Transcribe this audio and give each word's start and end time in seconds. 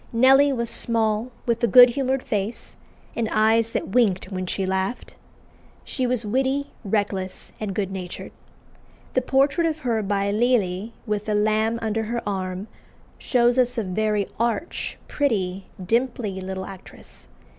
Nelly 0.11 0.51
was 0.51 0.71
small, 0.71 1.29
with 1.45 1.63
a 1.63 1.67
good 1.67 1.89
humoured 1.91 2.23
face, 2.23 2.75
and 3.15 3.29
"eyes 3.31 3.69
that 3.69 3.89
winked 3.89 4.31
when 4.31 4.47
she 4.47 4.65
laughed." 4.65 5.13
She 5.83 6.07
was 6.07 6.25
witty, 6.25 6.71
reckless, 6.83 7.51
and 7.59 7.75
good 7.75 7.91
natured. 7.91 8.31
The 9.13 9.21
portrait 9.21 9.67
of 9.67 9.81
her 9.81 10.01
by 10.01 10.31
Lely, 10.31 10.93
with 11.05 11.25
the 11.25 11.35
lamb 11.35 11.77
under 11.83 12.05
her 12.05 12.23
arm, 12.27 12.67
shows 13.19 13.59
us 13.59 13.77
a 13.77 13.83
very 13.83 14.27
arch, 14.39 14.97
pretty, 15.07 15.67
dimply 15.79 16.41
little 16.41 16.65
actress. 16.65 17.27